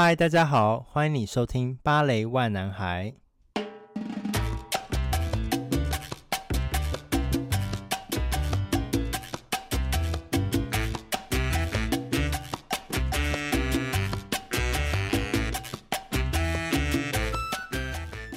[0.00, 3.12] 嗨，大家好，欢迎你收听《芭蕾 Y 男孩》。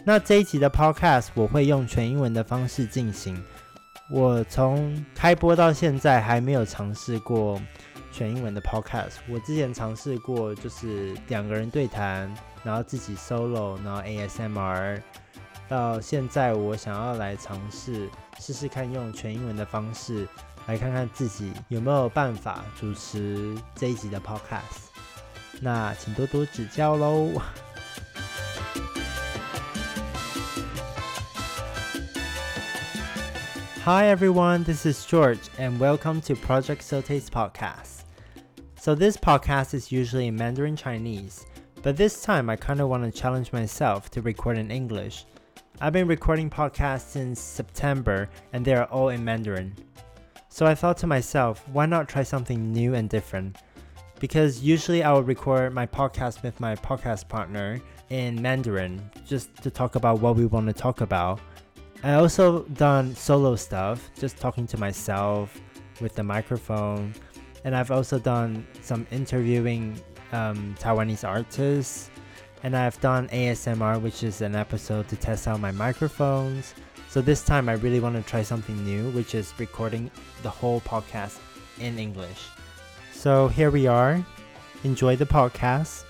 [0.03, 3.39] 那这一集的 Podcast 我会用全英文的方式进行。
[4.11, 7.61] 我从开播到现在还没有尝试过
[8.11, 9.13] 全英文的 podcast。
[9.29, 12.31] 我之前尝试过，就是两个人对谈，
[12.63, 15.01] 然后自己 solo，然后 ASMR。
[15.67, 20.27] 到现在，我想要来尝试试试看，用全英文的方式，
[20.67, 24.89] 来看看自己有没有办法主持这一集的 podcast。
[25.61, 27.41] 那请多多指教喽。
[33.83, 38.00] Hi everyone, this is George, and welcome to Project Sauté's podcast.
[38.81, 41.45] So, this podcast is usually in Mandarin Chinese,
[41.83, 45.25] but this time I kind of want to challenge myself to record in English.
[45.79, 49.75] I've been recording podcasts since September, and they are all in Mandarin.
[50.49, 53.57] So, I thought to myself, why not try something new and different?
[54.19, 59.69] Because usually I would record my podcast with my podcast partner in Mandarin just to
[59.69, 61.39] talk about what we want to talk about
[62.03, 65.61] I also done solo stuff, just talking to myself
[65.99, 67.13] with the microphone,
[67.63, 69.99] and I've also done some interviewing
[70.31, 72.09] um, Taiwanese artists,
[72.63, 76.73] and I've done ASMR, which is an episode to test out my microphones.
[77.09, 80.09] So this time I really want to try something new, which is recording
[80.43, 81.39] the whole podcast
[81.79, 82.47] in English.
[83.11, 84.25] So here we are.
[84.83, 86.05] Enjoy the podcast.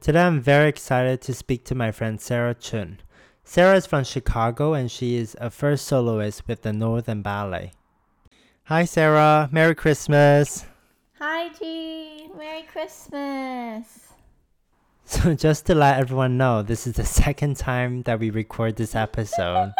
[0.00, 3.00] Today I'm very excited to speak to my friend Sarah Chun.
[3.44, 7.72] Sarah is from Chicago and she is a first soloist with the Northern Ballet.
[8.68, 10.64] Hi Sarah, Merry Christmas.
[11.18, 14.00] Hi G, Merry Christmas.
[15.04, 18.94] So just to let everyone know, this is the second time that we record this
[18.94, 19.74] episode.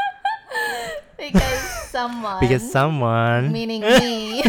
[1.16, 4.44] because someone Because someone meaning me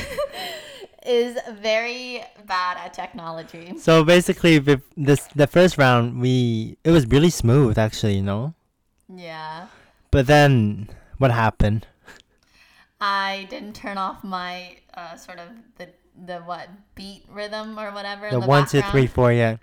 [1.05, 3.77] is very bad at technology.
[3.79, 8.53] So basically with this the first round we it was really smooth actually, you know?
[9.07, 9.67] Yeah.
[10.11, 11.87] But then what happened?
[13.05, 15.89] I didn't turn off my uh, sort of the
[16.25, 18.31] the what beat rhythm or whatever.
[18.31, 19.57] The, the one, two, three, four, yeah.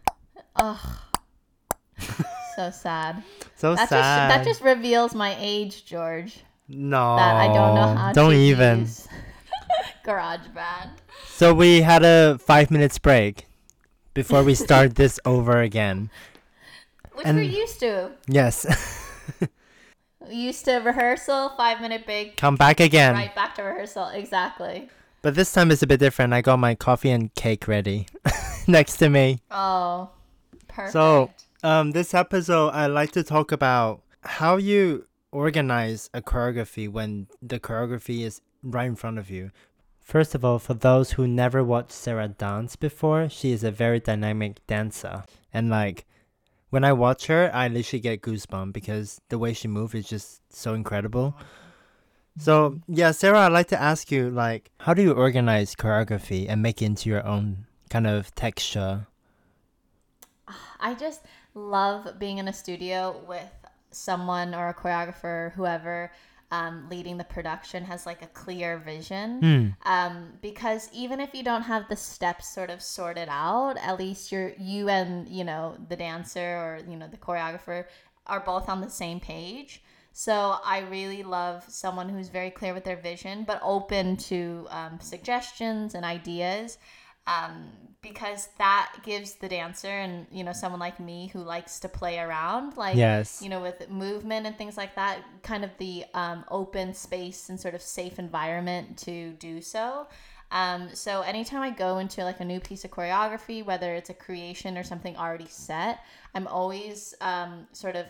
[0.56, 0.78] Ugh.
[2.56, 3.22] so sad.
[3.62, 4.30] So That just sad.
[4.30, 6.40] that just reveals my age, George.
[6.68, 7.14] no.
[7.16, 8.80] That I don't know how Don't to even.
[8.80, 9.06] use
[10.04, 10.90] GarageBand.
[11.28, 13.46] So we had a five minutes break
[14.14, 16.10] before we start this over again.
[17.14, 18.10] Which And- we're used to.
[18.26, 18.66] Yes.
[20.30, 23.14] Used to rehearsal, five minute break, Come back again.
[23.14, 24.08] right back to rehearsal.
[24.08, 24.88] Exactly.
[25.22, 26.32] But this time it's a bit different.
[26.32, 28.06] I got my coffee and cake ready
[28.66, 29.40] next to me.
[29.50, 30.10] Oh,
[30.68, 30.92] perfect.
[30.92, 31.30] So,
[31.62, 37.60] um, this episode, I like to talk about how you organize a choreography when the
[37.60, 39.50] choreography is right in front of you.
[40.00, 44.00] First of all, for those who never watched Sarah dance before, she is a very
[44.00, 45.22] dynamic dancer.
[45.54, 46.04] And like,
[46.72, 50.40] when I watch her, I literally get goosebumps because the way she moves is just
[50.50, 51.36] so incredible.
[52.38, 56.62] So, yeah, Sarah, I'd like to ask you, like, how do you organize choreography and
[56.62, 59.06] make it into your own kind of texture?
[60.80, 61.20] I just
[61.54, 63.52] love being in a studio with
[63.90, 66.10] someone or a choreographer, whoever
[66.52, 69.40] um, leading the production has like a clear vision.
[69.40, 69.90] Hmm.
[69.90, 74.30] Um, because even if you don't have the steps sort of sorted out, at least
[74.30, 77.86] you're you and you know the dancer or you know the choreographer
[78.26, 79.82] are both on the same page.
[80.12, 85.00] So I really love someone who's very clear with their vision, but open to um,
[85.00, 86.76] suggestions and ideas,
[87.26, 87.70] um,
[88.02, 92.18] because that gives the dancer and you know someone like me who likes to play
[92.18, 93.40] around, like Yes.
[93.42, 97.60] you know with movement and things like that, kind of the um, open space and
[97.60, 100.06] sort of safe environment to do so.
[100.50, 104.14] Um, so anytime I go into like a new piece of choreography, whether it's a
[104.14, 106.00] creation or something already set,
[106.34, 108.06] I'm always um, sort of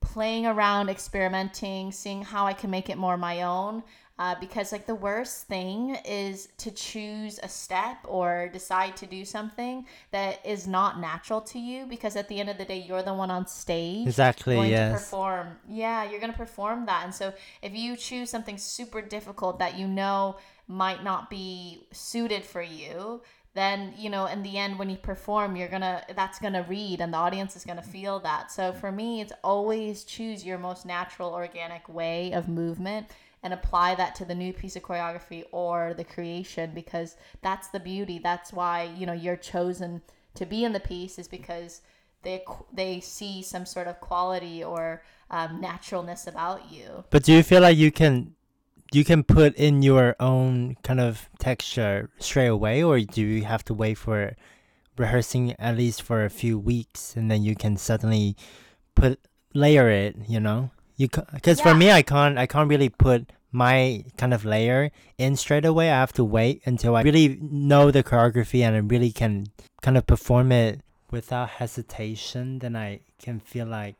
[0.00, 3.82] playing around, experimenting, seeing how I can make it more my own.
[4.18, 9.26] Uh, because like the worst thing is to choose a step or decide to do
[9.26, 13.02] something that is not natural to you because at the end of the day you're
[13.02, 15.48] the one on stage Exactly, going to perform.
[15.68, 17.04] Yeah you're going to perform that.
[17.04, 20.36] And so if you choose something super difficult that you know
[20.66, 23.20] might not be suited for you
[23.56, 27.12] then you know in the end when you perform you're gonna that's gonna read and
[27.12, 28.52] the audience is gonna feel that.
[28.52, 33.08] So for me it's always choose your most natural organic way of movement
[33.46, 37.78] and apply that to the new piece of choreography or the creation because that's the
[37.78, 38.18] beauty.
[38.18, 40.02] That's why you know you're chosen
[40.34, 41.80] to be in the piece is because
[42.22, 47.04] they they see some sort of quality or um, naturalness about you.
[47.10, 48.34] But do you feel like you can
[48.92, 53.64] you can put in your own kind of texture straight away or do you have
[53.66, 54.34] to wait for
[54.98, 58.34] rehearsing at least for a few weeks and then you can suddenly
[58.96, 59.20] put
[59.54, 60.72] layer it, you know?
[60.96, 65.36] You cuz for me I can't I can't really put my kind of layer in
[65.36, 65.90] straight away.
[65.90, 69.46] I have to wait until I really know the choreography and I really can
[69.82, 73.96] kind of perform it without hesitation, then I can feel like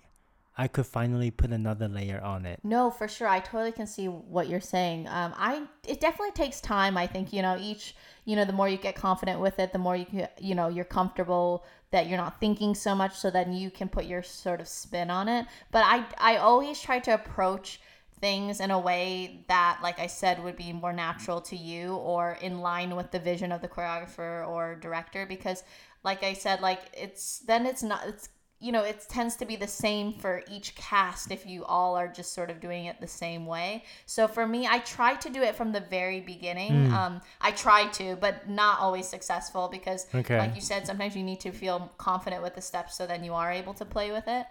[0.58, 2.60] I could finally put another layer on it.
[2.64, 3.28] No, for sure.
[3.28, 5.06] I totally can see what you're saying.
[5.08, 6.96] Um, I it definitely takes time.
[6.96, 7.94] I think you know each
[8.24, 10.68] you know the more you get confident with it, the more you can you know
[10.68, 14.60] you're comfortable that you're not thinking so much, so then you can put your sort
[14.60, 15.46] of spin on it.
[15.70, 17.80] But I I always try to approach
[18.20, 22.38] things in a way that like I said would be more natural to you or
[22.40, 25.62] in line with the vision of the choreographer or director because
[26.02, 28.28] like I said like it's then it's not it's
[28.58, 32.08] you know, it tends to be the same for each cast if you all are
[32.08, 33.84] just sort of doing it the same way.
[34.06, 36.90] So for me, I try to do it from the very beginning.
[36.90, 40.38] Um, I try to, but not always successful because, Okay.
[40.38, 43.34] like you said, sometimes you need to feel confident with the steps so then you
[43.34, 44.46] are able to play with it.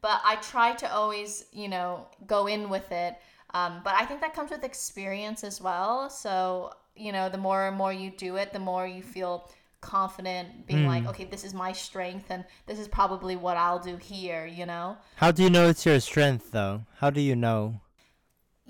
[0.00, 3.16] But I try to always, you know, go in with it.
[3.54, 6.10] Um, but I think that comes with experience as well.
[6.10, 9.50] So, you know, the more and more you do it, the more you feel
[9.80, 13.96] confident being like, okay, this is my strength and this is probably what I'll do
[13.96, 14.96] here, you know?
[15.16, 16.82] How do you know it's your strength though?
[16.96, 17.80] How do you know?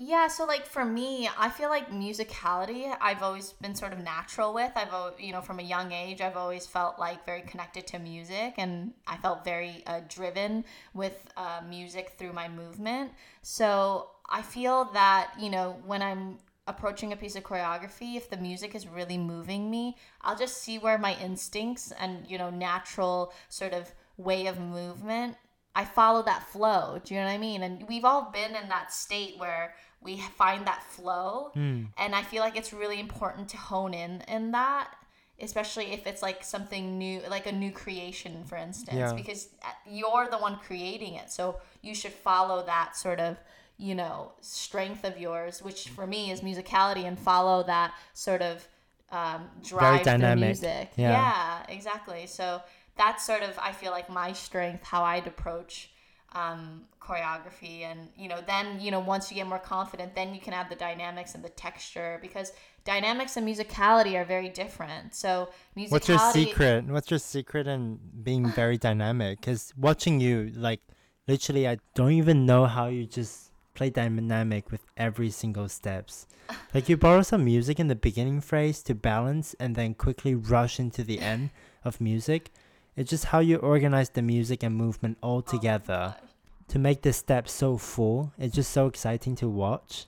[0.01, 4.53] Yeah, so like for me, I feel like musicality I've always been sort of natural
[4.53, 4.71] with.
[4.73, 8.53] I've you know from a young age I've always felt like very connected to music
[8.57, 10.63] and I felt very uh, driven
[10.93, 13.11] with uh, music through my movement.
[13.41, 18.37] So I feel that you know when I'm approaching a piece of choreography, if the
[18.37, 23.33] music is really moving me, I'll just see where my instincts and you know natural
[23.49, 25.35] sort of way of movement
[25.75, 26.99] I follow that flow.
[27.03, 27.63] Do you know what I mean?
[27.63, 32.41] And we've all been in that state where we find that flow, and I feel
[32.41, 34.93] like it's really important to hone in in that,
[35.41, 39.13] especially if it's like something new, like a new creation, for instance, Yeah.
[39.13, 43.37] because uh, you're the one creating it, so you should follow that sort of
[43.77, 48.67] you know strength of yours, which for me is musicality, and follow that sort of
[49.11, 50.45] um, drive dynamic.
[50.45, 50.91] music.
[50.95, 51.11] Yeah.
[51.11, 52.25] yeah, exactly.
[52.27, 52.61] So
[52.95, 55.89] that's sort of I feel like my strength, how I'd approach
[56.33, 60.41] um, choreography, and you know, then you know, once you get more confident, then you
[60.41, 62.51] can add the dynamics and the texture because
[62.85, 65.15] dynamics and musicality are very different.
[65.15, 65.91] So musicality.
[65.91, 66.85] What's your secret?
[66.85, 69.41] What's your secret in being very dynamic?
[69.41, 70.81] Because watching you, like,
[71.27, 76.27] literally, I don't even know how you just play dynamic with every single steps.
[76.73, 80.79] Like you borrow some music in the beginning phrase to balance, and then quickly rush
[80.79, 81.49] into the end
[81.83, 82.51] of music.
[82.99, 86.29] It's just how you organize the music and movement all Oh together gosh.
[86.67, 88.33] to make the steps so full.
[88.37, 90.05] It's just so exciting to watch.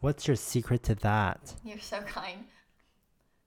[0.00, 1.54] What's your secret to that?
[1.64, 2.44] You're so kind.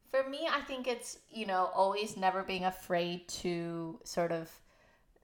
[0.09, 4.49] For me, I think it's, you know, always never being afraid to sort of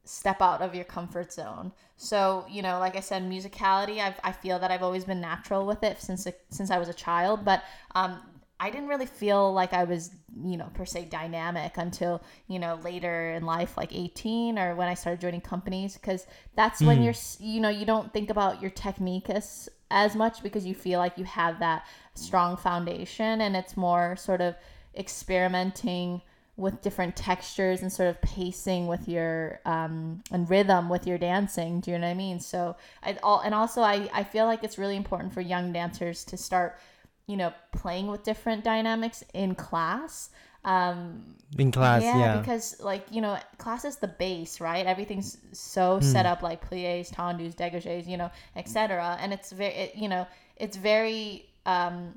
[0.04, 1.72] step out of your comfort zone.
[1.98, 5.66] So, you know, like I said, musicality, I've, I feel that I've always been natural
[5.66, 7.64] with it since since I was a child, but
[7.96, 8.22] um,
[8.66, 10.10] I didn't really feel like I was,
[10.44, 14.88] you know, per se dynamic until, you know, later in life, like 18 or when
[14.88, 18.72] I started joining companies, because that's when you're, you know, you don't think about your
[18.72, 23.78] technique as, as much because you feel like you have that strong foundation and it's
[23.78, 24.56] more sort of
[24.98, 26.24] experimenting
[26.58, 31.82] with different textures and sort of pacing with your um, and rhythm with your dancing.
[31.82, 32.40] Do you know what I mean?
[32.40, 36.24] So I all and also I I feel like it's really important for young dancers
[36.26, 36.80] to start
[37.28, 40.30] you know playing with different dynamics in class.
[40.64, 42.40] Um, In class, yeah.
[42.40, 44.84] because like you know, class is the base, right?
[44.86, 49.16] Everything's so set up like pliés, tendus, dégagés, you know, etc.
[49.22, 50.26] And it's very, it, you know,
[50.58, 52.16] it's very um,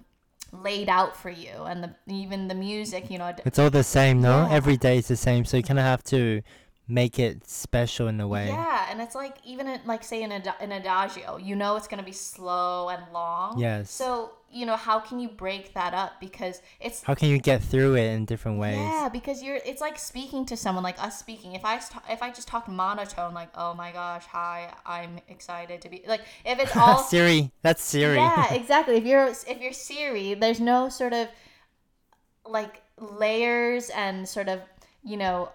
[0.51, 4.23] laid out for you, and the even the music, you know, It's all the same,
[4.23, 4.47] no?
[4.47, 4.57] Yeah.
[4.57, 6.41] Every day is the same, so you kind of have to
[6.89, 8.47] make it special in a way.
[8.47, 11.87] yeah, and it's like even in, like say in a an adagio, you know, it's
[11.87, 13.59] gonna be slow and long.
[13.59, 13.91] Yes.
[13.91, 17.63] So you know, how can you break that up because it's How can you get
[17.63, 18.79] through it in different ways?
[18.79, 21.55] Yeah, because you're it's like speaking to someone like us speaking.
[21.55, 25.83] If I st- if I just talked monotone like, "Oh my gosh, hi, I'm excited
[25.83, 28.17] to be." Like if it's all Siri, that's Siri.
[28.17, 28.97] Yeah, exactly.
[28.97, 31.29] If you're if you're Siri, there's no sort of
[32.47, 34.61] like layers and sort of,
[35.05, 35.51] you know,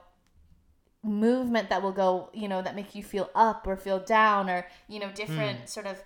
[1.03, 4.65] movement that will go, you know, that make you feel up or feel down or,
[4.87, 5.65] you know, different hmm.
[5.65, 6.01] sort of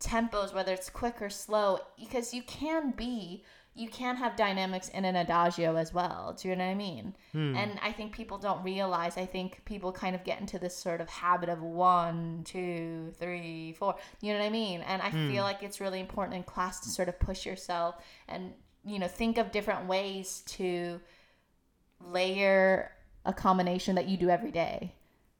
[0.00, 3.44] tempos, whether it's quick or slow, because you can be
[3.78, 6.34] you can have dynamics in an adagio as well.
[6.40, 7.14] Do you know what I mean?
[7.32, 7.54] Hmm.
[7.54, 9.18] And I think people don't realize.
[9.18, 13.74] I think people kind of get into this sort of habit of one, two, three,
[13.74, 13.96] four.
[14.22, 14.80] You know what I mean?
[14.80, 15.28] And I Hmm.
[15.28, 17.96] feel like it's really important in class to sort of push yourself
[18.28, 21.00] and you know think of different ways to
[22.00, 22.92] layer
[23.24, 24.94] a combination that you do every day.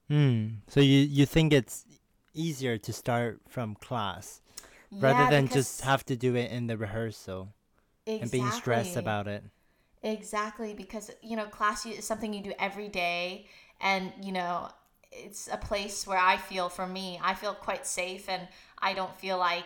[0.09, 0.47] Hmm.
[0.67, 1.85] So you you think it's
[2.33, 4.41] easier to start from class
[4.91, 7.49] rather than just have to do it in the rehearsal
[8.05, 9.43] and being stressed about it.
[10.03, 13.47] Exactly, because you know, class is something you do every day,
[13.81, 14.69] and you know,
[15.11, 18.47] it's a place where I feel, for me, I feel quite safe, and
[18.79, 19.65] I don't feel like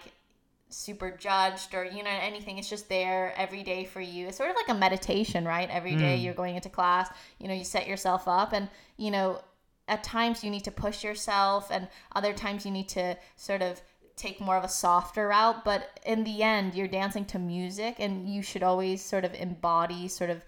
[0.70, 2.58] super judged or you know anything.
[2.58, 4.28] It's just there every day for you.
[4.28, 5.70] It's sort of like a meditation, right?
[5.70, 6.24] Every day Mm.
[6.24, 7.10] you're going into class,
[7.40, 9.42] you know, you set yourself up, and you know,
[9.88, 13.82] at times you need to push yourself, and other times you need to sort of
[14.22, 18.30] take more of a softer route but in the end you're dancing to music and
[18.30, 20.42] you should always sort of embody sort of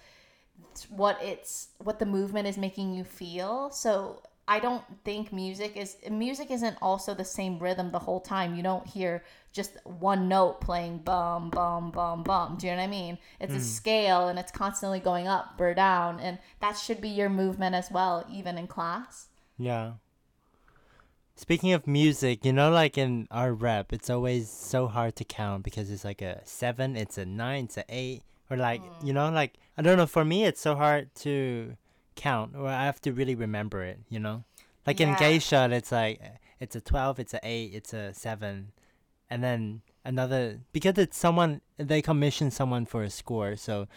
[0.89, 3.70] what it's what the movement is making you feel.
[3.72, 8.56] So i don't think music is music isn't also the same rhythm the whole time.
[8.56, 12.58] You don't hear just one note playing bum bum bum bum.
[12.58, 13.18] Do you know what i mean?
[13.39, 13.63] It's a hmm.
[13.63, 17.92] scale and it's constantly going up or down and that should be your movement as
[17.92, 19.27] well even in class.
[19.58, 19.94] Yeah.
[21.36, 25.63] Speaking of music, you know, like in our rep, it's always so hard to count
[25.63, 29.16] because it's like a seven, it's a nine, it's an eight, or like you mm.
[29.16, 30.06] know, like I don't know.
[30.06, 31.75] For me, it's so hard to
[32.16, 34.00] count, or I have to really remember it.
[34.10, 34.44] You know,
[34.86, 36.22] like in geisha, it's like
[36.60, 38.72] it's a twelve, it's a eight, it's a seven,
[39.30, 43.88] and then another because it's someone they commission someone for a score, so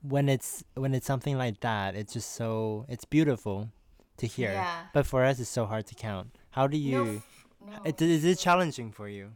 [0.00, 3.70] when it's when it's something like that, it's just so it's beautiful
[4.16, 4.52] to hear.
[4.52, 4.84] Yeah.
[4.92, 6.38] But for us, it's so hard to count.
[6.52, 7.16] How do you?
[7.16, 7.78] f- no.
[7.84, 9.32] it, is it challenging for you?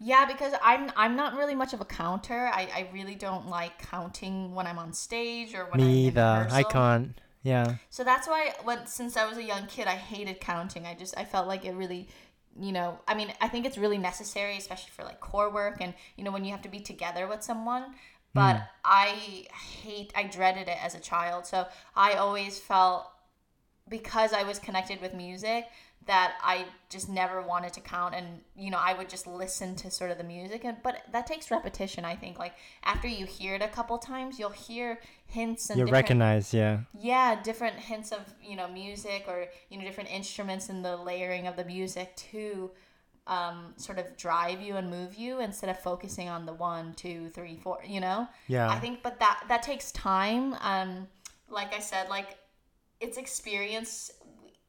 [0.00, 2.50] Yeah, because I'm I'm not really much of a counter.
[2.52, 6.06] I, I really don't like counting when I'm on stage or when I'm Me in
[6.08, 6.48] either.
[6.50, 7.20] I can't.
[7.42, 7.76] Yeah.
[7.90, 10.86] So that's why when since I was a young kid, I hated counting.
[10.86, 12.08] I just I felt like it really,
[12.58, 15.94] you know, I mean, I think it's really necessary, especially for like corps work and
[16.16, 17.94] you know when you have to be together with someone.
[18.34, 18.68] But mm.
[18.84, 19.46] I
[19.82, 21.46] hate, I dreaded it as a child.
[21.46, 23.10] So I always felt
[23.88, 25.66] because I was connected with music
[26.08, 29.90] that I just never wanted to count and you know I would just listen to
[29.90, 33.54] sort of the music and but that takes repetition I think like after you hear
[33.54, 36.80] it a couple times you'll hear hints and You recognize, yeah.
[36.98, 41.46] yeah different hints of you know music or you know different instruments and the layering
[41.46, 42.70] of the music to
[43.26, 47.28] um, sort of drive you and move you instead of focusing on the one two
[47.28, 48.70] three four you know Yeah.
[48.70, 51.06] i think but that that takes time um
[51.50, 52.38] like i said like
[53.00, 54.10] it's experience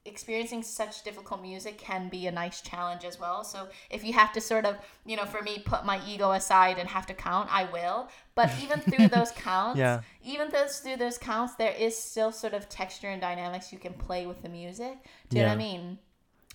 [0.09, 4.33] experiencing such difficult music can be a nice challenge as well so if you have
[4.33, 4.75] to sort of
[5.05, 8.49] you know for me put my ego aside and have to count i will but
[8.63, 10.01] even through those counts Yeah.
[10.23, 13.93] even those through those counts there is still sort of texture and dynamics you can
[13.93, 14.97] play with the music
[15.29, 15.99] do you know what i mean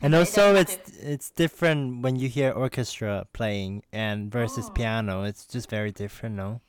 [0.03, 4.73] and also, it's have it's different when you hear orchestra playing and versus Oh.
[4.75, 5.23] piano.
[5.23, 6.61] It's just very different, no?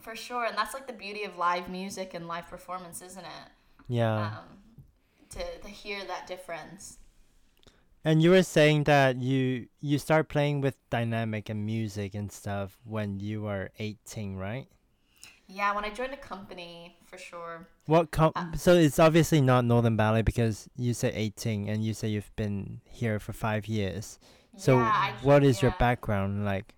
[0.00, 3.48] for sure and that's like the beauty of live music and live performance isn't it
[3.88, 4.26] Yeah.
[4.26, 4.58] um
[5.34, 6.98] to, to hear that difference
[8.04, 12.76] and you were saying that you you start playing with dynamic and music and stuff
[12.84, 14.66] when you were 18, right?
[15.46, 17.66] Yeah, when I joined a company, for sure.
[17.86, 21.94] What com- Uh, so it's obviously not Northern Ballet because you say 18 and you
[21.94, 24.18] say you've been here for 5 years.
[24.56, 26.74] So yeah, I what is your background like?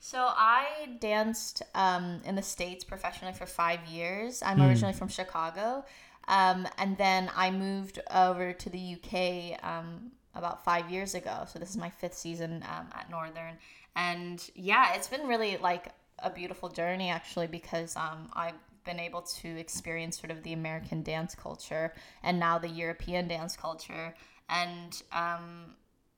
[0.00, 4.42] So I danced um, in the states professionally for five years.
[4.42, 4.64] I'm Hmm.
[4.68, 5.84] originally from Chicago,
[6.28, 11.44] um, and then I moved over to the UK um, about five years ago.
[11.52, 13.58] So this is my fifth season um, at Northern,
[13.96, 15.88] and yeah, it's been really like
[16.18, 21.02] a beautiful journey actually because um, I've been able to experience sort of the American
[21.02, 24.14] dance culture and now the European dance culture,
[24.48, 25.74] and um,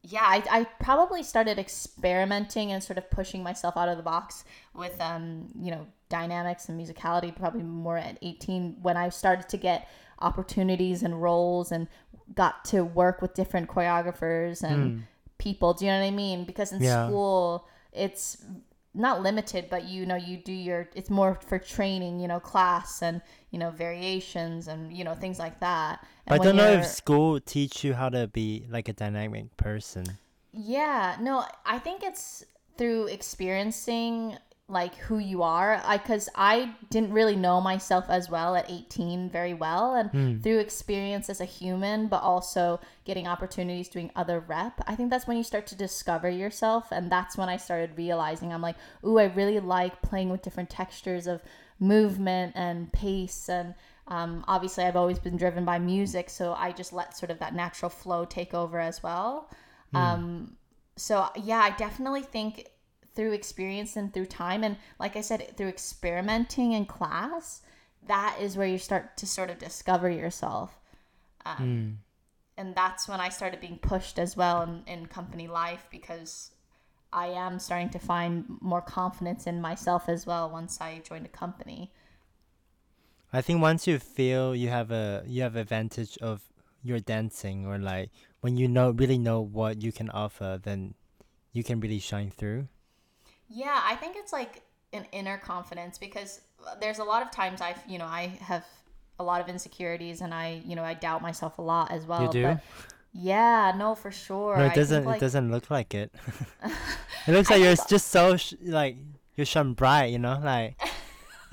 [0.07, 4.45] yeah, I, I probably started experimenting and sort of pushing myself out of the box
[4.75, 9.57] with um, you know, dynamics and musicality probably more at 18 when I started to
[9.57, 9.89] get
[10.21, 11.89] opportunities and roles and
[12.35, 15.05] got to work with different choreographers and
[15.39, 15.73] people.
[15.73, 16.45] Do you know what I mean?
[16.45, 17.07] Because in Yeah.
[17.07, 18.45] school it's
[18.95, 23.03] not limited, but you know, you do your it's more for training, you know, class
[23.03, 23.21] and
[23.51, 26.07] you know, variations and you know, things like that.
[26.27, 30.05] And I don't know if school teach you how to be like a dynamic person.
[30.53, 32.45] Yeah, no, I think it's
[32.77, 34.37] through experiencing
[34.69, 35.81] like who you are.
[35.85, 40.41] I because i didn't really know myself as well at 18 very well and Hmm.
[40.41, 45.27] through experience as a human but also getting opportunities doing other rep i think that's
[45.27, 46.89] when you start to discover yourself.
[46.91, 50.71] And that's when i started realizing i'm like ooh i really like playing with different
[50.71, 51.43] textures of
[51.79, 53.49] movement and pace.
[53.51, 53.75] And
[54.09, 57.55] um, obviously i've always been driven by music so i just let sort of that
[57.55, 59.51] natural flow take over as well.
[59.95, 60.57] Um,
[60.97, 62.69] so yeah i definitely think
[63.15, 64.65] through experience and through time.
[64.65, 67.63] And like i said through experimenting in class
[68.07, 70.79] that is where you start to sort of discover yourself.
[71.47, 71.99] Um,
[72.57, 76.53] and that's when i started being pushed as well in, in company life because
[77.13, 81.29] i am starting to find more confidence in myself as well once i joined a
[81.29, 81.93] company.
[83.33, 86.43] I think once you feel you have a you have advantage of
[86.85, 88.11] your dancing or like
[88.43, 90.95] when you know really know what you can offer, then
[91.53, 92.69] you can really shine through.
[93.49, 96.41] Yeah, I think it's like an inner confidence because
[96.81, 98.65] there's a lot of times I've, you know, I have
[99.19, 102.23] a lot of insecurities and I, you know, I doubt myself a lot as well.
[102.23, 102.59] You do?
[103.13, 104.57] Yeah, no, for sure.
[104.57, 105.05] no, it doesn't.
[105.05, 106.13] like- it doesn't look like it.
[107.27, 108.97] it looks like you're just so sh- like
[109.37, 110.07] you're shine bright.
[110.07, 110.81] You know, like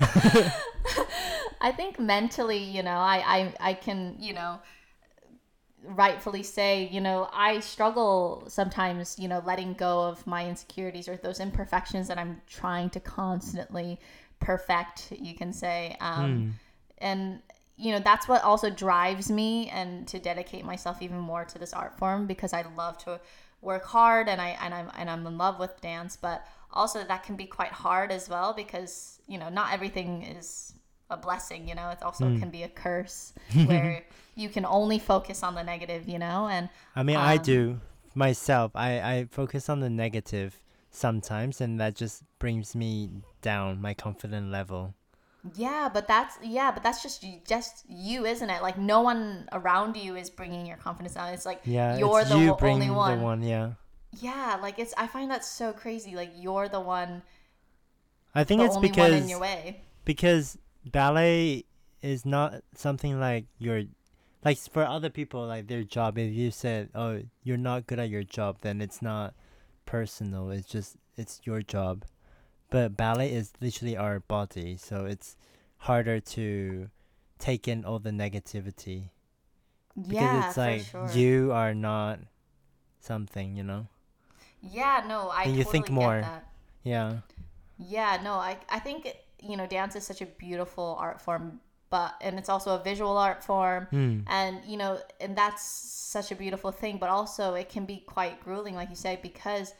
[1.60, 3.22] I think mentally, you know, I,
[3.60, 4.58] I, I can, you know,
[5.84, 11.16] rightfully say, you know, I struggle sometimes, you know, letting go of my insecurities or
[11.16, 13.98] those imperfections that I'm trying to constantly
[14.40, 15.96] perfect, you can say.
[16.00, 16.54] Um,
[16.98, 17.42] And,
[17.76, 21.72] you know, that's what also drives me and to dedicate myself even more to this
[21.72, 23.20] art form because I love to
[23.60, 27.22] work hard and I and I'm and I'm in love with dance, but also that
[27.24, 30.74] can be quite hard as well because, you know, not everything is
[31.12, 33.32] a blessing, you know, it also can be a curse
[33.64, 34.04] where
[34.34, 37.80] you can only focus on the negative, you know, and I mean, I Um, do
[38.14, 38.72] myself.
[38.74, 43.10] I I focus on the negative sometimes, and that just brings me
[43.42, 44.94] down my confidence level.
[45.54, 48.62] yeah, but that's yeah, but that's just you, just you, isn't it?
[48.62, 51.32] Like no one around you is bringing your confidence down.
[51.34, 53.18] It's like Yeah, you're the you only one.
[53.18, 53.42] the one.
[53.42, 53.72] Yeah,
[54.12, 56.14] Yeah, like it's I find that so crazy.
[56.14, 57.22] Like you're the one,
[58.34, 59.82] I think it's because in your way.
[60.04, 60.58] because
[60.90, 61.64] ballet
[62.02, 63.84] is not something like your
[64.44, 68.10] like for other people like their job if you said oh you're not good at
[68.10, 69.34] your job then it's not
[69.86, 72.04] personal it's just it's your job.
[72.70, 75.36] But ballet is literally our body so it's
[75.78, 76.88] harder to
[77.38, 79.10] take in all the negativity.
[79.94, 81.10] Because Yeah, it's like sure.
[81.12, 82.20] you are not
[83.00, 83.88] something you know?
[84.62, 86.24] Yeah, no, I And you totally think more.
[86.82, 87.18] yeah.
[87.78, 89.06] Yeah, no, I I think
[89.42, 93.16] you know dance is such a beautiful art form, but and it's also a visual
[93.16, 94.20] art form, Hmm.
[94.26, 96.98] and you know, and that's such a beautiful thing.
[96.98, 99.74] But also, it can be quite grueling, like you say, because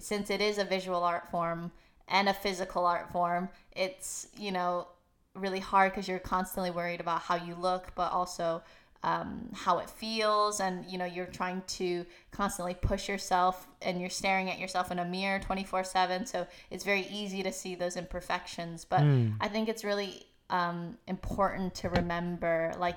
[0.00, 1.72] since it is a visual art form
[2.08, 4.86] and a physical art form, it's you know
[5.34, 8.62] really hard because you're constantly worried about how you look, but also
[9.02, 10.60] um, how it feels.
[10.60, 14.98] And you know you're trying to constantly push yourself and you're staring at yourself in
[14.98, 18.84] a mirror 24 7 so it's very easy to see those imperfections.
[18.84, 19.28] But Hmm.
[19.40, 22.96] i think it's really um, important to remember like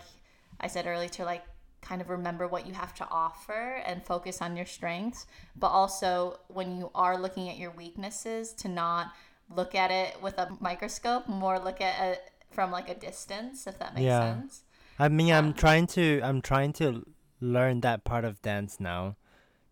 [0.61, 1.43] i said earlier to like
[1.81, 5.25] kind of remember what you have to offer and focus on your strengths.
[5.55, 9.11] But also when you are looking at your weaknesses to not
[9.49, 13.77] look at it with a microscope more look at it from like a distance if
[13.79, 14.33] that makes Yeah.
[14.33, 14.61] sense
[15.01, 17.03] I mean, I'm trying to I'm trying to
[17.39, 19.15] learn that part of dance now,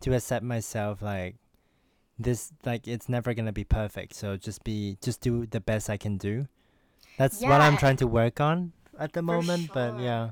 [0.02, 1.36] to accept myself like
[2.18, 4.16] this like it's never gonna be perfect.
[4.16, 6.48] So just be just do the best I can do.
[7.20, 9.70] That's what I'm trying to work on at the moment.
[9.72, 10.32] But yeah,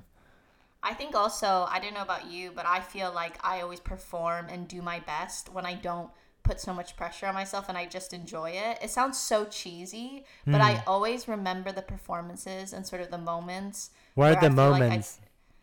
[0.81, 4.47] I think also, I don't know about you, but I feel like I always perform
[4.49, 6.09] and do my best when I don't
[6.47, 8.79] put so much pressure on myself and I just enjoy it.
[8.81, 10.89] It sounds so cheesy, but I Hmm.
[10.93, 13.91] always remember the performances and sort of the moments.
[14.15, 15.19] what are the I feel like I- moments?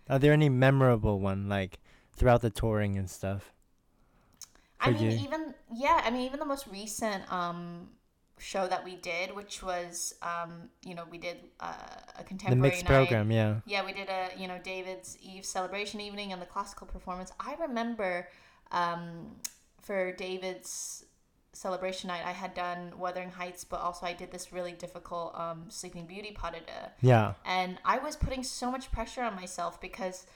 [0.09, 1.79] Are there any memorable one like
[2.17, 3.53] throughout the touring and stuff?
[4.81, 5.19] I mean, you.
[5.25, 7.89] even yeah, I mean, even the most recent um
[8.39, 11.73] show that we did, which was um you know we did uh,
[12.19, 13.07] a The contemporary mixed night.
[13.09, 13.61] program, yeah.
[13.67, 17.33] Yeah, we did a you know David's Eve celebration evening and the classical performance.
[17.41, 18.29] I remember
[18.73, 19.37] um,
[19.85, 21.05] for David's
[21.53, 25.67] celebration night, I had done Wuthering Heights, but also I did this really difficult um,
[25.69, 26.91] Sleeping Beauty pas de deux.
[27.01, 27.35] Yeah.
[27.45, 30.27] and I was putting so much pressure on myself because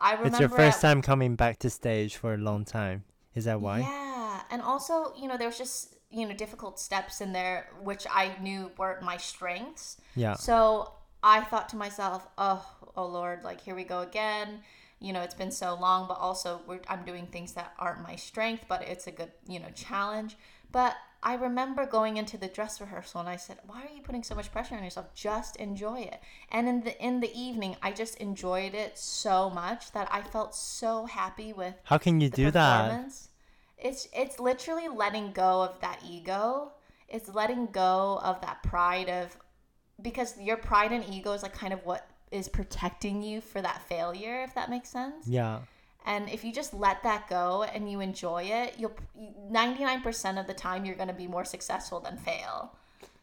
[0.00, 3.04] I remember It's your first at- time coming back to stage for a long time.
[3.34, 3.80] Is that why?
[3.80, 8.06] Yeah, and also you know there was just you know difficult steps in there which
[8.10, 9.96] I knew weren't my strengths.
[10.16, 10.34] Yeah.
[10.34, 12.64] So I thought to myself, oh,
[12.96, 14.60] oh Lord, like here we go again.
[15.00, 18.16] You know, it's been so long, but also we're, I'm doing things that aren't my
[18.16, 20.36] strength, but it's a good, you know, challenge.
[20.72, 24.22] But I remember going into the dress rehearsal and I said, "Why are you putting
[24.22, 25.12] so much pressure on yourself?
[25.14, 29.92] Just enjoy it." And in the in the evening, I just enjoyed it so much
[29.92, 33.10] that I felt so happy with How can you do that?
[33.78, 36.72] It's it's literally letting go of that ego.
[37.08, 39.36] It's letting go of that pride of
[40.00, 43.82] because your pride and ego is like kind of what is protecting you for that
[43.82, 45.26] failure, if that makes sense.
[45.26, 45.60] Yeah.
[46.06, 48.96] And if you just let that go and you enjoy it, you'll
[49.50, 52.74] 99% of the time you're going to be more successful than fail.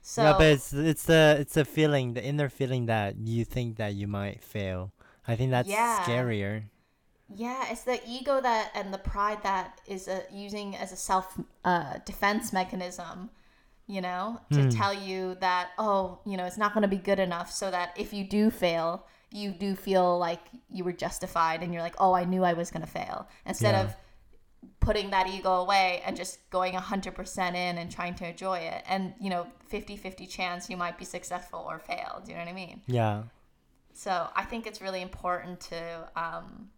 [0.02, 3.78] So yeah, but it's it's the it's a feeling, the inner feeling that you think
[3.78, 4.91] that you might fail.
[5.28, 6.04] I think that's Yeah.
[6.06, 6.65] scarier.
[7.28, 11.39] Yeah, it's the ego that and the pride that is uh using as a self
[11.63, 13.32] uh, defense mechanism,
[13.88, 14.69] you know, to Hmm.
[14.69, 17.93] tell you that oh, you know, it's not going to be good enough, so that
[17.98, 22.13] if you do fail, you do feel like you were justified, and you're like, oh,
[22.13, 23.84] I knew I was going to fail, instead Yeah.
[23.84, 23.95] of
[24.80, 29.13] putting that ego away and just going 100% in and trying to enjoy it and
[29.19, 32.54] you know 50-50 chance you might be successful or fail do you know what i
[32.54, 33.24] mean Yeah.
[33.93, 36.69] so I think it's really important to um,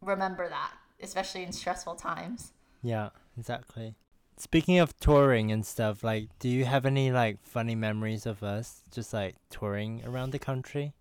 [0.00, 2.52] remember that, especially in stressful times.
[2.82, 3.94] Yeah, exactly.
[4.36, 8.82] Speaking of touring and stuff, like do you have any like funny memories of us
[8.90, 10.94] just like touring around the country?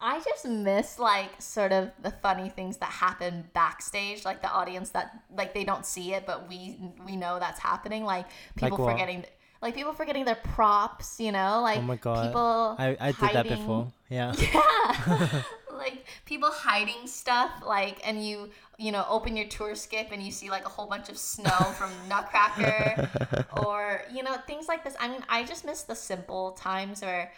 [0.00, 4.90] I just miss like sort of the funny things that happen backstage, like the audience
[4.90, 8.04] that like they don't see it, but we we know that's happening.
[8.04, 8.92] Like people what?
[8.92, 9.24] forgetting,
[9.62, 11.18] like people forgetting their props.
[11.18, 12.26] You know, like Oh my God.
[12.26, 12.76] people.
[12.78, 13.92] I I did that before.
[14.08, 14.34] Yeah.
[15.08, 15.42] Yeah.
[15.76, 20.30] like people hiding stuff like and you you know open your tour skip and you
[20.30, 23.08] see like a whole bunch of snow from Nutcracker
[23.62, 24.94] or you know things like this.
[24.98, 27.32] I mean, I just miss the simple times where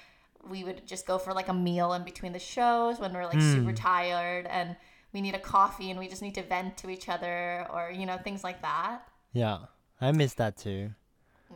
[0.48, 3.40] we would just go for like a meal in between the shows when we're like
[3.40, 3.74] super hmm.
[3.74, 4.76] tired and
[5.12, 8.06] we need a coffee and we just need to vent to each other or you
[8.06, 9.02] know things like that.
[9.32, 9.58] Yeah.
[10.00, 10.90] I miss that too.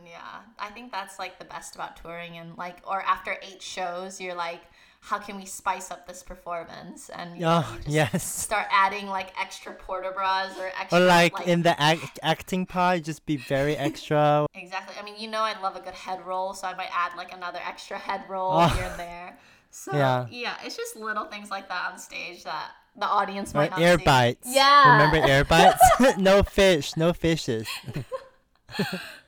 [0.05, 4.19] Yeah, I think that's like the best about touring, and like, or after eight shows,
[4.19, 4.61] you're like,
[5.09, 7.09] how can we spice up this performance?
[7.09, 8.23] And you, Oh, you just yes.
[8.25, 10.99] start adding like extra port de bras or extra.
[10.99, 14.45] Or like, in the act- acting part, just be very extra.
[14.55, 14.95] exactly.
[14.97, 17.33] I mean, you know, I love a good head roll, so I might add like
[17.33, 18.67] another extra head roll Oh.
[18.69, 19.37] here and there.
[19.71, 20.25] So Yeah.
[20.31, 20.55] yeah.
[20.63, 23.97] it's just little things like that on stage that the audience Or might not air
[23.97, 24.05] see.
[24.05, 24.47] bites.
[24.49, 24.93] Yeah.
[24.93, 25.81] Remember air bites?
[26.17, 27.67] no fish, no fishes.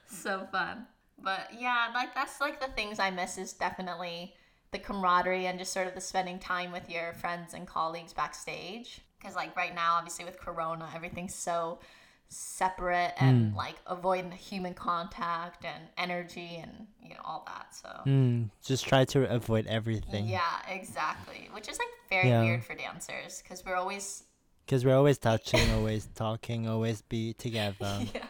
[0.07, 0.85] so fun.
[1.21, 4.35] But yeah, like that's like the things I miss is definitely
[4.75, 8.99] the camaraderie and just sort of the spending time with your friends and colleagues backstage.
[9.17, 11.79] Because like right now, obviously with Corona, everything's so
[12.27, 13.55] separate and Hmm.
[13.55, 17.73] like avoiding the human contact and energy and you know all that.
[17.73, 20.27] So Mm, just try to avoid everything.
[20.27, 21.49] yeah, exactly.
[21.53, 22.41] Which is like very Yeah.
[22.43, 24.23] weird for dancers because we're always
[24.65, 28.01] Because we're always touching, always talking, always be together.
[28.13, 28.25] yeah.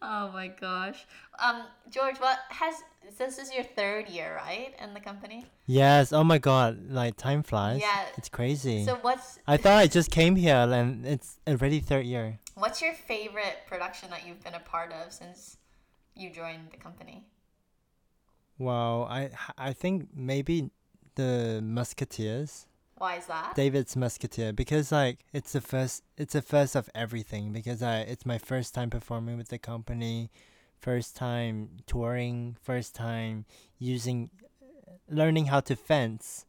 [0.00, 1.06] Oh my gosh.
[1.44, 2.74] Um, George, what has
[3.18, 5.46] this is your third year, right, in the company?
[5.66, 6.12] Yes.
[6.12, 6.88] Oh my God.
[6.88, 7.80] Like time flies.
[7.80, 8.04] Yeah.
[8.16, 8.84] It's crazy.
[8.84, 12.38] So what's I thought I just came here and it's already third year.
[12.54, 15.56] what's your favorite production that you've been a part of since
[16.14, 17.24] you joined the company?
[18.58, 20.70] Well, I I think maybe
[21.16, 22.66] the Musketeers,
[22.98, 23.54] Why is that?
[23.54, 27.52] David's Musketeer, because like it's the first, it's the first of everything.
[27.52, 30.30] Because I it's my first time performing with the company,
[30.80, 33.44] first time touring, first time
[33.78, 34.30] using,
[35.08, 36.44] learning how to fence,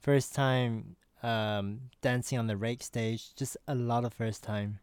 [0.00, 3.34] first time um dancing on the rake stage.
[3.34, 4.80] Just a lot of first time.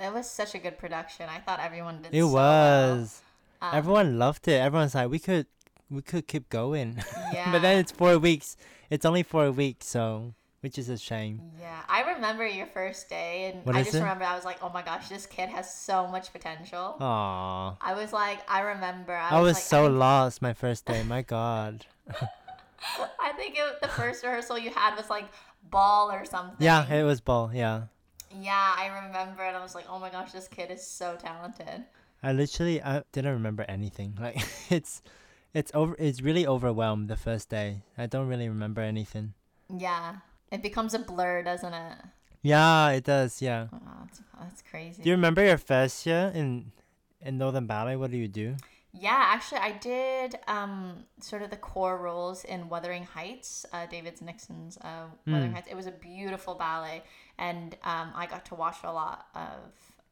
[0.00, 1.26] it was such a good production.
[1.28, 2.14] I thought everyone did.
[2.14, 2.96] It so well.
[2.96, 3.22] was.
[3.60, 4.52] Um, Everyone loved it.
[4.60, 5.46] Everyone's like, we could,
[5.90, 7.02] we could keep going.
[7.32, 7.52] Yeah.
[7.52, 8.56] but then it's four weeks.
[8.90, 11.40] It's only four weeks, so which is a shame.
[11.60, 14.00] Yeah, I remember your first day, and What I just it?
[14.00, 17.76] remember I was like, "Oh my gosh, this kid has so much potential." Aww.
[17.80, 19.14] I was like, I remember.
[19.14, 21.02] I, I was like, so I lost my first day.
[21.02, 21.86] My God.
[23.20, 25.26] I think it, the first rehearsal you had was like
[25.70, 26.56] ball or something.
[26.58, 27.50] Yeah, it was ball.
[27.52, 27.82] Yeah,
[28.40, 31.84] Yeah, I remember, and I was like, "Oh my gosh, this kid is so talented."
[32.22, 34.16] I literally I didn't remember anything.
[34.20, 35.02] Like it's,
[35.58, 35.94] it's over.
[35.98, 37.82] It's really overwhelmed the first day.
[37.96, 39.34] I don't really remember anything.
[39.86, 40.16] Yeah,
[40.50, 41.96] it becomes a blur, doesn't it?
[42.42, 43.42] Yeah, it does.
[43.42, 43.66] Yeah.
[43.72, 45.02] Oh, that's, that's crazy.
[45.02, 46.72] Do you remember your first year in,
[47.20, 47.96] in Northern Ballet?
[47.96, 48.56] What do you do?
[48.92, 54.14] Yeah, actually, I did um, sort of the corps roles in Wuthering Heights, uh, David
[54.22, 55.54] Nixon's uh, Wuthering Mm.
[55.54, 55.68] Heights.
[55.70, 57.02] It was a beautiful ballet,
[57.38, 59.58] and um, I got to watch a lot of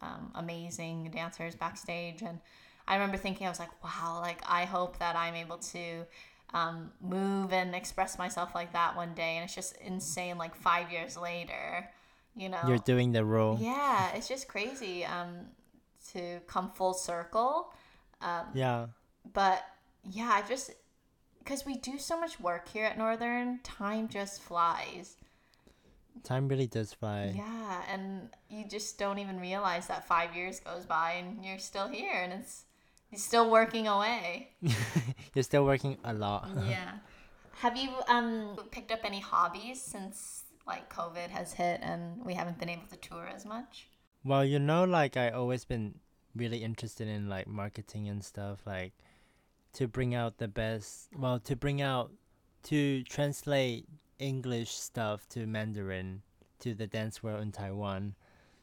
[0.03, 2.21] um, amazing dancers backstage.
[2.23, 2.39] And
[2.89, 6.05] I remember thinking, I was like, wow, like I hope that I'm able to
[6.55, 9.37] um, move and express myself like that one day.
[9.37, 11.89] And it's just insane, like five years later,
[12.37, 12.61] you know.
[12.67, 13.59] You're doing the role.
[13.61, 15.47] Yeah, it's just crazy um,
[16.13, 17.73] to come full circle.
[18.21, 18.87] Um, Yeah.
[19.33, 19.65] but
[20.05, 20.71] yeah, I just
[21.39, 25.17] because we do so much work here at Northern, time just flies.
[26.25, 27.33] Time really does fly.
[27.37, 31.87] Yeah, and you just don't even realize that five years goes by and you're still
[31.87, 32.65] here and it's
[33.17, 34.51] you're still working away.
[35.35, 36.51] You're still working a lot.
[36.69, 36.99] yeah.
[37.61, 42.59] Have you um picked up any hobbies since like COVID has hit and we haven't
[42.59, 43.89] been able to tour as much?
[44.23, 45.95] Well, you know, like I always been
[46.35, 48.93] really interested in like marketing and stuff, like
[49.73, 51.09] to bring out the best.
[51.17, 52.11] Well, to bring out
[52.65, 53.87] to translate
[54.19, 56.21] English stuff to Mandarin
[56.59, 58.15] to the dance world in Taiwan.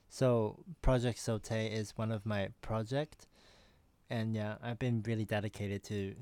[0.09, 3.25] So Project Saute is one of my project,
[4.09, 6.15] and yeah, I've been really dedicated to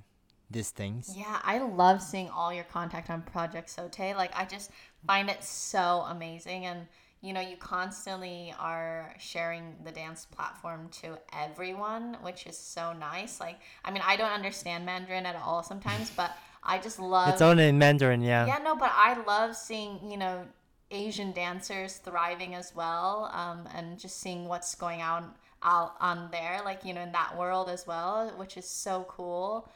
[0.51, 1.13] these things.
[1.15, 4.15] Yeah, I love seeing all your contact on Project Sauté.
[4.15, 4.71] Like, I just
[5.07, 6.65] find it so amazing.
[6.65, 6.87] And,
[7.21, 13.39] you know, you constantly are sharing the dance platform to everyone, which is so nice.
[13.39, 16.31] Like, I mean, I don't understand Mandarin at all sometimes, but
[16.63, 17.29] I just love.
[17.29, 18.45] It's only in Mandarin, yeah.
[18.45, 20.45] Yeah, no, but I love seeing, you know,
[20.91, 25.31] Asian dancers thriving as well um, and just seeing what's going on
[25.63, 29.69] out on there, like, you know, in that world as well, which is so cool.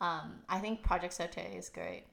[0.00, 2.04] Um, I think Project Sauté is great.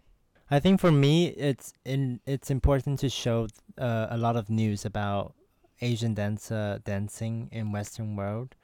[0.52, 4.84] I think for me, it's in it's important to show uh, a lot of news
[4.84, 5.34] about
[5.82, 8.56] Asian dancer dancing in Western world.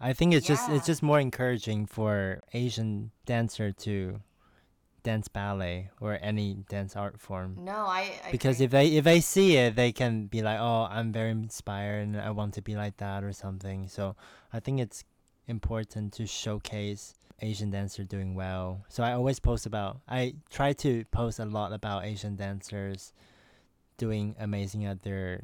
[0.00, 4.20] I think it's just it's just more encouraging for Asian dancer to
[5.02, 7.56] dance ballet or any dance art form.
[7.58, 8.64] No, I, I Because agree.
[8.66, 12.20] if they if they see it, they can be like, "Oh, I'm very inspired and
[12.20, 13.88] I want to be like that" or something.
[13.88, 14.16] So
[14.52, 15.04] I think it's
[15.48, 18.84] important to showcase Asian dancer doing well.
[18.88, 20.00] So I always post about.
[20.08, 23.12] I try to post a lot about Asian dancers
[23.96, 25.42] doing amazing at their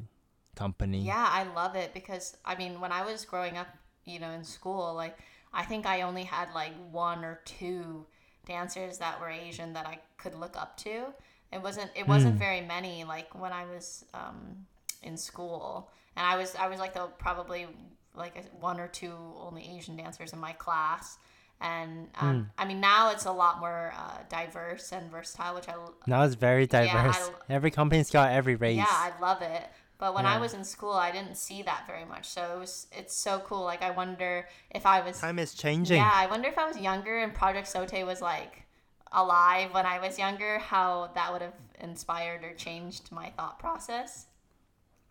[0.55, 1.01] company.
[1.01, 3.67] yeah, I love it because I mean, when I was growing up,
[4.05, 5.17] you know, in school, like
[5.53, 8.05] I think I only had like one or two
[8.49, 11.13] dancers that were Asian that I could look up to.
[11.53, 12.39] It wasn't it wasn't Mm.
[12.47, 14.65] very many like when I was um,
[15.01, 17.67] in school, and I was I was like the probably
[18.15, 21.17] like one or two only Asian dancers in my class.
[21.61, 22.61] And um, Hmm.
[22.61, 25.75] I mean, now it's a lot more uh, diverse and versatile, which I
[26.07, 27.31] Now it's very Yeah, I diverse.
[27.49, 28.77] Every company's got every race.
[28.77, 29.63] Yeah, I love it.
[29.99, 32.25] But when I was in school, I didn't see that very much.
[32.25, 33.63] So it was it's so cool.
[33.63, 35.97] Like I wonder if I was Time is changing.
[35.97, 38.63] Yeah, I wonder if I was younger and Project Sauté was like
[39.11, 44.27] alive when I was younger, how that would have inspired or changed my thought process.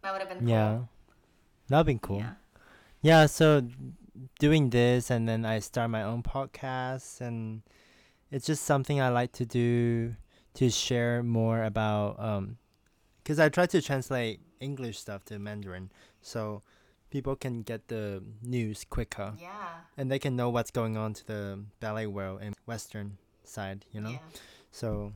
[0.02, 0.48] That would have been cool.
[0.48, 0.78] Yeah.
[1.68, 2.20] That'd been cool.
[2.20, 2.32] Yeah.
[3.02, 3.68] Yeah, so
[4.38, 7.60] doing this and then I start my own podcast and
[8.30, 10.16] it's just something I like to do
[10.54, 12.56] to share more about um
[13.24, 15.90] cuz I try to translate English stuff to Mandarin
[16.22, 16.62] so
[17.10, 19.80] people can get the news quicker Yeah.
[19.96, 24.00] and they can know what's going on to the ballet world and western side, you
[24.00, 24.10] know?
[24.10, 24.18] Yeah.
[24.70, 25.12] So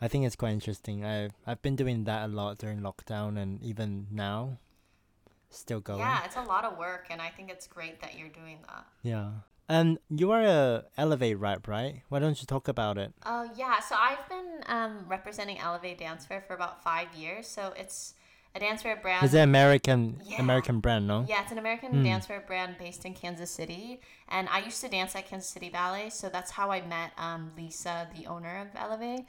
[0.00, 1.04] I think it's quite interesting.
[1.04, 4.58] I've I've been doing that a lot during lockdown and even now
[5.50, 6.00] still going.
[6.00, 8.86] Yeah, it's a lot of work and I think it's great that you're doing that.
[9.02, 9.30] Yeah.
[9.70, 12.00] And you are a Elevé rep, right?
[12.08, 13.12] Why don't you talk about it?
[13.26, 17.46] Oh yeah, so I've been um, representing Elevé Dancewear for about five years.
[17.46, 18.14] So it's
[18.54, 19.24] a dancewear brand.
[19.24, 20.40] Is it American Yeah.
[20.40, 21.24] American brand, no?
[21.28, 22.04] Yeah, it's an American Hmm.
[22.06, 26.10] dancewear brand based in Kansas City, and I used to dance at Kansas City Ballet,
[26.10, 29.26] so that's how I met um, Lisa, the owner of Elevé.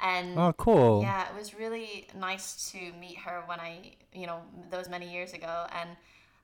[0.00, 1.00] And Oh, cool.
[1.02, 5.32] yeah, it was really nice to meet her when I, you know, those many years
[5.32, 5.90] ago, and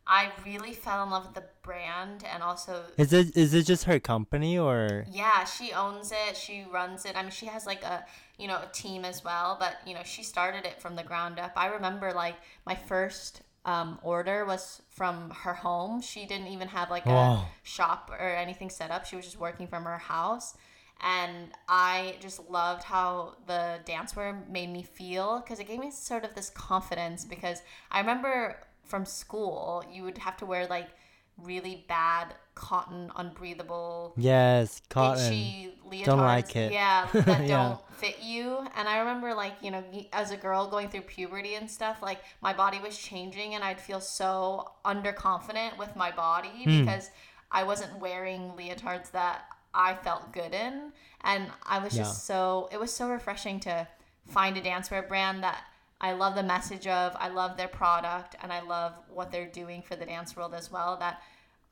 [0.06, 3.84] I really fell in love with the brand, and also Is it is it just
[3.84, 6.36] her company or yeah, she owns it.
[6.36, 7.16] She runs it.
[7.16, 8.04] I mean, she has like a
[8.38, 11.38] you know a team as well, but you know she started it from the ground
[11.38, 11.52] up.
[11.56, 12.36] I remember like
[12.66, 16.02] my first um, order was from her home.
[16.02, 17.32] She didn't even have like Wow.
[17.32, 19.06] a shop or anything set up.
[19.06, 20.54] She was just working from her house.
[21.00, 26.24] And I just loved how the dancewear made me feel because it gave me sort
[26.24, 27.24] of this confidence.
[27.24, 30.88] Because I remember from school, you would have to wear like
[31.36, 35.24] really bad cotton, unbreathable Yes, cotton.
[35.24, 36.04] itchy leotards.
[36.04, 36.72] Don't like it.
[36.72, 37.46] Yeah, that Yeah.
[37.68, 38.64] don't fit you.
[38.76, 42.20] And I remember, like, you know, as a girl going through puberty and stuff, like,
[42.40, 46.80] my body was changing and I'd feel so underconfident with my body Hmm.
[46.84, 47.10] because
[47.50, 49.44] I wasn't wearing leotards that
[49.74, 50.92] I felt good in.
[51.22, 53.88] And I was just so, it was so refreshing to
[54.28, 55.64] find a dancewear brand that
[56.04, 59.80] I love the message of, I love their product, and I love what they're doing
[59.80, 60.98] for the dance world as well.
[60.98, 61.22] That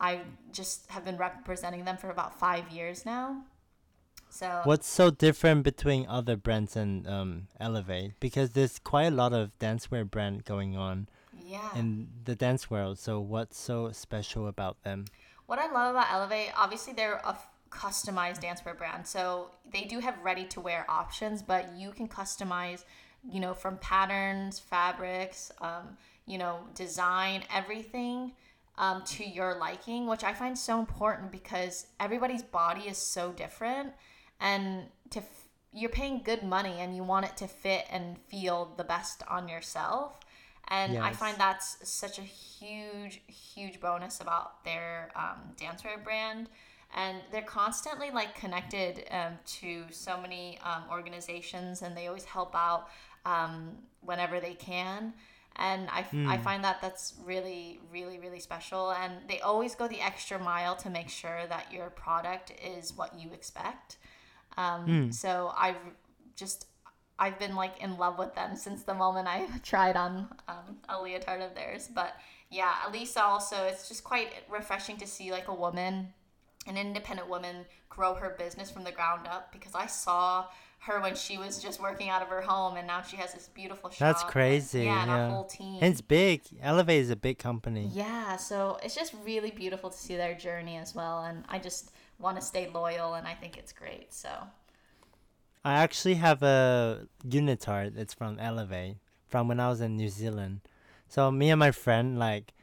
[0.00, 3.44] I just have been representing them for about five years now.
[4.30, 8.14] So What's so different between other brands and um, Elevé?
[8.20, 11.68] Because there's quite a lot of dancewear brand going on yeah.
[11.76, 12.98] in the dance world.
[12.98, 15.04] So what's so special about them?
[15.44, 19.98] What I love about Elevé, obviously they're a f- customized dancewear brand, so they do
[19.98, 22.84] have ready to wear options, but you can customize,
[23.30, 28.32] you know, from patterns, fabrics, um, you know, design, everything
[28.78, 33.92] um, to your liking, which I find so important because everybody's body is so different,
[34.40, 38.74] and to f- you're paying good money and you want it to fit and feel
[38.76, 40.18] the best on yourself.
[40.68, 46.48] And I find that's such a huge, huge bonus about their um, dancewear brand.
[46.94, 52.54] And they're constantly like connected um, to so many um, organizations, and they always help
[52.54, 52.88] out
[53.24, 55.14] um, whenever they can.
[55.56, 58.90] And I I find that that's really, really, really special.
[58.92, 63.18] And they always go the extra mile to make sure that your product is what
[63.18, 63.98] you expect.
[64.56, 65.76] Um, So I've
[66.36, 66.66] just
[67.18, 71.00] I've been like in love with them since the moment I tried on um, a
[71.02, 71.88] leotard of theirs.
[71.94, 72.16] But
[72.50, 76.14] yeah, Elisa also it's just quite refreshing to see like a woman,
[76.66, 80.46] an independent woman, grow her business from the ground up because I saw
[80.82, 83.48] her when she was just working out of her home and now she has this
[83.54, 83.98] beautiful shop.
[84.00, 84.84] That's and- crazy.
[84.84, 85.26] yeah, and yeah.
[85.26, 85.78] a whole team.
[85.80, 86.42] And it's big.
[86.62, 87.88] Elevé is a big company.
[87.92, 91.92] Yeah, so it's just really beautiful to see their journey as well, and I just
[92.18, 94.12] want to stay loyal, and I think it's great.
[94.12, 94.28] So
[95.64, 97.96] I actually have a unitard.
[97.96, 98.96] It's from Elevé
[99.28, 100.60] from when I was in New Zealand.
[101.08, 102.54] So me and my friend like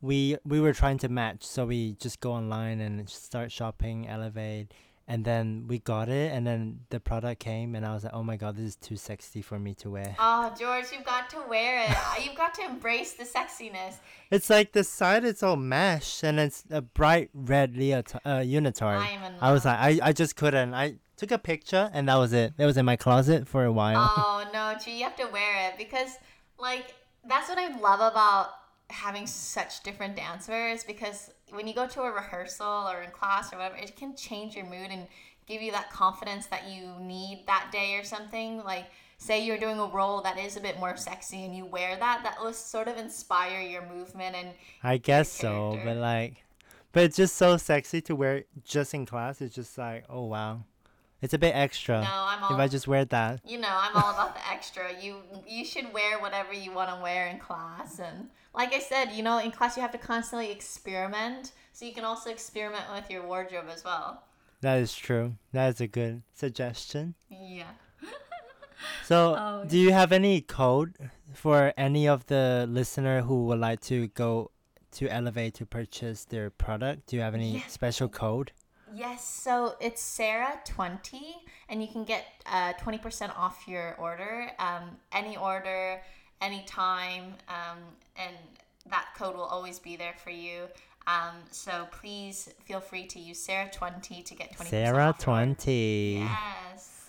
[0.00, 1.44] we we were trying to match.
[1.44, 4.66] So we just go online and start shopping Elevé,
[5.10, 8.22] and then we got it, and then the product came, and I was like, oh
[8.22, 10.14] my god, this is too sexy for me to wear.
[10.20, 11.96] Oh, George, you've got to wear it.
[12.24, 13.94] You've got to embrace the sexiness.
[14.30, 18.98] It's like the side it's all mesh, and it's a bright red leotard, uh, unitard.
[18.98, 20.74] I am in I was like, I, I just couldn't.
[20.74, 22.52] I took a picture, and that was it.
[22.56, 24.12] It was in my closet for a while.
[24.16, 26.18] Oh no, G, you have to wear it because,
[26.56, 26.94] like,
[27.28, 28.50] that's what I love about
[28.90, 33.56] having such different dancers Because when you go to a rehearsal or in class or
[33.56, 35.06] whatever, it can change your mood and
[35.46, 38.62] give you that confidence that you need that day or something.
[38.64, 38.86] Like,
[39.20, 42.22] say you're doing a role that is a bit more sexy and you wear that,
[42.22, 44.48] that will sort of inspire your movement and
[44.82, 46.42] I guess so, but like,
[46.92, 49.40] but it's just so sexy to wear just in class.
[49.40, 50.62] It's just like, oh wow,
[51.22, 52.00] it's a bit extra.
[52.00, 54.84] no, I'm all if I just wear that, you know i'm all about the extra
[55.00, 59.06] you you should wear whatever you want to wear in class and like i said
[59.12, 63.10] you know in class you have to constantly experiment so you can also experiment with
[63.10, 64.24] your wardrobe as well
[64.62, 65.36] that is true.
[65.52, 67.14] That is a good suggestion.
[67.30, 67.64] yeah
[69.04, 70.94] So, Oh, do you have any code
[71.34, 74.50] for any of the listener who would like to go
[74.92, 77.06] to Elevé to purchase their product?
[77.06, 77.72] Do you have any Yes.
[77.72, 78.52] special code?
[78.94, 81.36] Yes so it's sarah 20
[81.68, 86.00] and you can get uh, 20% off your order um, any order
[86.40, 87.78] anytime um,
[88.16, 88.34] and
[88.88, 90.66] that code will always be there for you
[91.06, 96.18] um, so please feel free to use sarah 20 to get 20% Sarah off twenty.
[96.20, 97.00] Yes.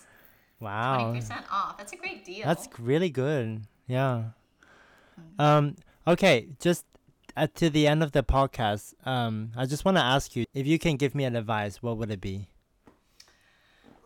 [0.62, 1.04] Wow.
[1.04, 1.76] Twenty percent off.
[1.76, 2.44] That's a great deal.
[2.46, 3.62] That's really good.
[3.88, 4.24] Yeah.
[5.20, 5.40] Mm-hmm.
[5.42, 5.76] Um.
[6.06, 6.48] Okay.
[6.60, 6.86] Just
[7.36, 8.94] at to the end of the podcast.
[9.06, 9.52] Um.
[9.56, 11.82] I just want to ask you if you can give me an advice.
[11.82, 12.48] What would it be?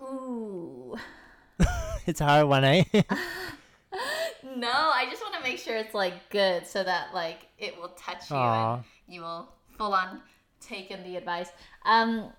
[0.02, 0.96] Ooh.
[2.06, 2.84] It's a hard one, eh?
[4.56, 7.88] No, I just want to make sure it's like good so that like it will
[7.90, 8.74] touch you Aw.
[8.76, 10.20] and you will full on
[10.60, 11.50] take in the advice.
[11.84, 12.30] Um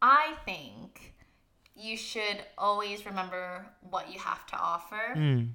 [0.00, 1.14] I think
[1.74, 5.14] you should always remember what you have to offer.
[5.16, 5.48] mm.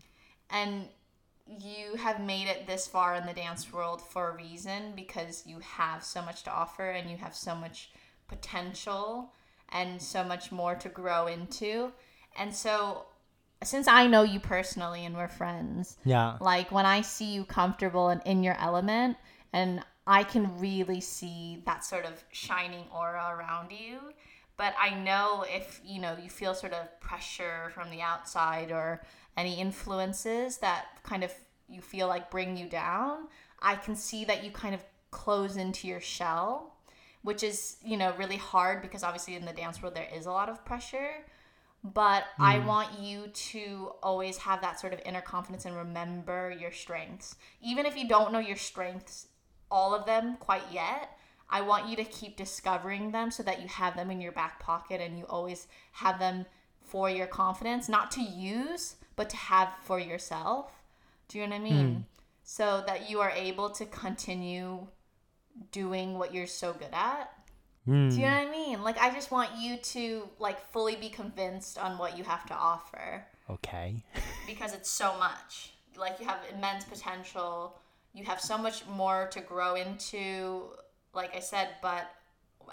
[0.50, 0.88] and
[1.46, 5.60] you have made it this far in the dance world for a reason because you
[5.60, 7.92] have so much to offer and you have so much
[8.28, 9.34] potential
[9.70, 11.92] and so much more to grow into.
[12.38, 13.06] And so,
[13.64, 16.38] since I know you personally and we're friends, Yeah.
[16.40, 19.18] like when I see you comfortable and in your element,
[19.52, 24.00] and I can really see that sort of shining aura around you.
[24.58, 29.04] But I know if you know you feel sort of pressure from the outside or
[29.38, 31.34] any influences that kind of
[31.68, 33.28] you feel like bring you down,
[33.62, 36.76] I can see that you kind of close into your shell,
[37.22, 40.32] which is you know really hard because obviously in the dance world there is a
[40.32, 41.26] lot of pressure
[41.84, 42.68] but I hmm.
[42.68, 47.36] want you to always have that sort of inner confidence and remember your strengths.
[47.62, 49.28] Even if you don't know your strengths,
[49.70, 51.18] all of them quite yet,
[51.50, 54.60] I want you to keep discovering them so that you have them in your back
[54.60, 56.46] pocket and you always have them
[56.94, 60.72] for your confidence, not to use, but to have for yourself.
[61.28, 62.06] Do you know what I mean?
[62.44, 64.86] So that you are able to continue
[65.72, 67.32] doing what you're so good at.
[67.88, 68.12] Mm.
[68.12, 68.84] Do you know what I mean?
[68.84, 72.54] Like I just want you to like fully be convinced on what you have to
[72.54, 74.04] offer Okay.
[74.48, 75.74] because it's so much.
[75.98, 77.80] Like you have immense potential.
[78.14, 80.64] you have so much more to grow into,
[81.16, 82.06] like I said, but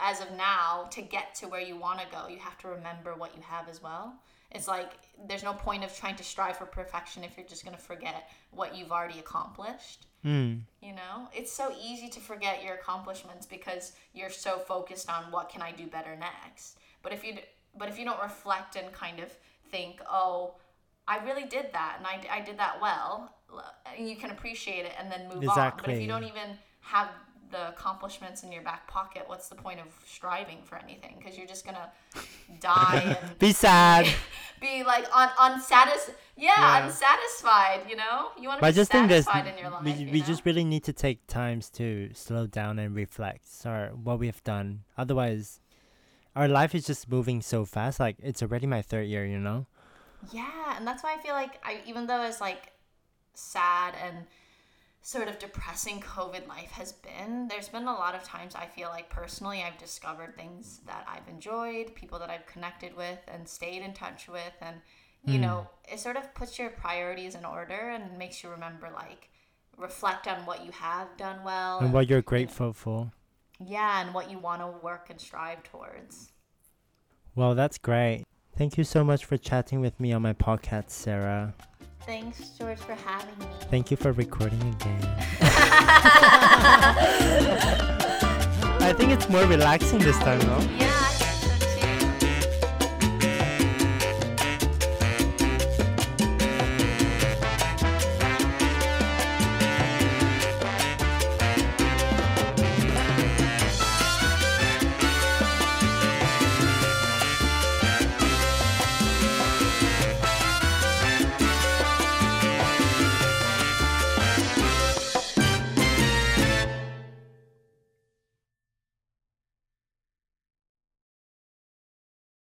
[0.01, 3.15] as of now, to get to where you want to go, you have to remember
[3.15, 4.15] what you have as well.
[4.53, 4.93] It's like
[5.29, 8.31] there's no point of trying to strive for perfection if you're just going to forget
[8.51, 10.07] what you've already accomplished.
[10.25, 10.61] Mm.
[10.83, 15.49] You know, it's so easy to forget your accomplishments because you're so focused on what
[15.49, 16.79] can I do better next.
[17.03, 17.39] But if you
[17.79, 19.31] but if you don't reflect and kind of
[19.71, 20.57] think, "Oh,
[21.07, 23.35] I really did that and I, I did that well,"
[23.97, 25.65] you can appreciate it and then move exactly.
[25.65, 25.77] on.
[25.85, 27.09] But if you don't even have
[27.51, 31.17] the accomplishments in your back pocket, what's the point of striving for anything?
[31.19, 31.91] Because you're just gonna
[32.61, 34.07] die and be sad,
[34.61, 36.15] be like un unsatisfied.
[36.37, 37.81] Yeah, yeah, unsatisfied.
[37.89, 39.85] You know, you want to be just satisfied think in your life.
[39.85, 40.27] We, we know?
[40.27, 44.43] just really need to take times to slow down and reflect on what we have
[44.45, 44.85] done.
[44.97, 45.61] Otherwise,
[46.35, 48.01] our life is just moving so fast.
[48.01, 49.27] Like it's already my third year.
[49.27, 49.67] You know.
[50.33, 52.73] Yeah, and that's why I feel like I even though it's like
[53.35, 54.27] sad and
[55.03, 58.89] sort of depressing COVID life has been, there's been a lot of times I feel
[58.91, 63.83] like personally I've discovered things that I've enjoyed, people that I've connected with and stayed
[63.83, 64.53] in touch with.
[64.61, 64.77] And,
[65.25, 65.43] you mm.
[65.43, 69.31] know, it sort of puts your priorities in order and makes you remember, like,
[69.79, 73.11] reflect on what you have done well and, and what you're grateful and, for.
[73.59, 76.33] Yeah, and what you want to work and strive towards.
[77.35, 78.25] Well, that's great.
[78.57, 81.55] Thank you so much for chatting with me on my podcast, Sarah.
[82.07, 83.47] Thanks, George, for having me.
[83.71, 85.01] Thank you for recording again.
[88.83, 90.61] I think it's more relaxing this time, though.
[90.79, 90.90] Yeah.